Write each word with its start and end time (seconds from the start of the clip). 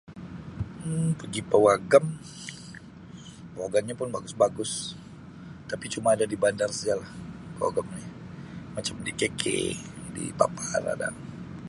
Um 0.85 1.07
Pigi 1.19 1.41
pawagam, 1.51 2.05
pawagamnya 3.53 3.95
pun 3.99 4.09
bagus-bagus 4.15 4.71
tapi 5.71 5.85
cuma 5.93 6.09
ada 6.11 6.25
di 6.31 6.37
bandar 6.43 6.69
sajalah 6.73 7.11
pawagam 7.57 7.85
ni 7.97 8.05
macam 8.75 8.95
di 9.07 9.11
KK 9.19 9.43
di 10.15 10.23
Papar 10.39 10.81
ada. 10.93 11.09